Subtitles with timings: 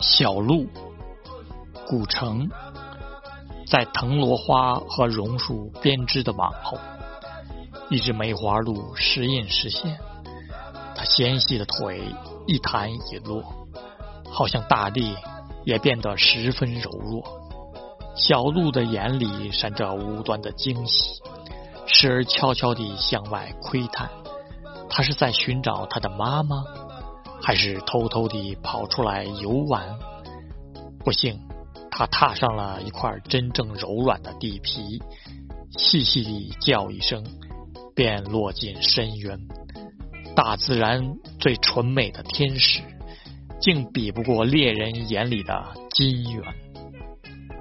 [0.00, 0.66] 小鹿，
[1.86, 2.48] 古城，
[3.66, 6.78] 在藤萝花和榕树编织的网后，
[7.90, 9.98] 一只梅花鹿时隐时现，
[10.94, 12.00] 它纤细的腿
[12.46, 13.42] 一弹一落，
[14.30, 15.16] 好像大地
[15.64, 17.22] 也变得十分柔弱。
[18.14, 21.20] 小鹿的眼里闪着无端的惊喜，
[21.86, 24.10] 时而悄悄地向外窥探，
[24.88, 26.64] 它是在寻找它的妈妈。
[27.42, 29.98] 还是偷偷地跑出来游玩，
[31.04, 31.40] 不幸
[31.90, 35.02] 他踏上了一块真正柔软的地皮，
[35.76, 37.24] 细细地叫一声，
[37.94, 39.40] 便落进深渊。
[40.36, 42.80] 大自然最纯美的天使，
[43.60, 46.44] 竟比不过猎人眼里的金元。